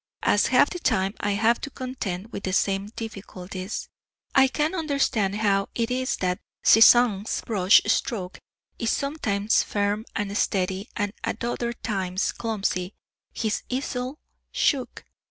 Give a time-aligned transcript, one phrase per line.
[0.23, 3.87] As half the time I have to contend with the same difficulties,
[4.33, 8.39] I can understand how it is that Cézanne's brush stroke
[8.79, 12.95] is sometimes firm and steady, and at other times clumsy
[13.31, 14.17] his easel
[14.51, 15.05] shook.